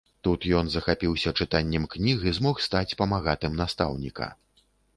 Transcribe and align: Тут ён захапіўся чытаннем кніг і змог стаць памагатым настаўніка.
Тут 0.25 0.45
ён 0.59 0.69
захапіўся 0.75 1.33
чытаннем 1.43 1.85
кніг 1.97 2.25
і 2.31 2.35
змог 2.39 2.63
стаць 2.71 2.95
памагатым 3.03 3.61
настаўніка. 3.61 4.33